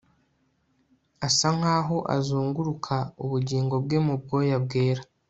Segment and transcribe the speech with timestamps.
[1.27, 5.01] Asa nkaho azunguruka ubugingo bwe mu bwoya bwera